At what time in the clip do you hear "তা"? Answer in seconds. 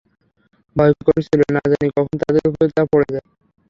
2.75-2.83